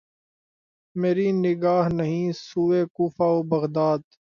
مری 0.95 1.27
نگاہ 1.43 1.85
نہیں 1.97 2.27
سوئے 2.39 2.81
کوفہ 2.95 3.27
و 3.35 3.39
بغداد 3.51 4.01